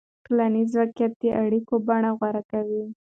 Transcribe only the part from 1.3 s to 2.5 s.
اړیکو بڼه غوره